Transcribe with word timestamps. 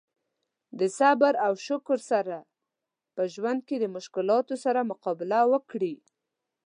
د 0.79 0.81
صبر 0.97 1.33
او 1.45 1.53
شکر 1.67 1.99
سره 2.11 2.37
په 3.15 3.23
ژوند 3.33 3.59
کې 3.67 3.75
د 3.79 3.85
مشکلاتو 3.95 4.55
سره 4.63 4.87
مقابله 4.91 5.39
وکړي. 5.51 5.95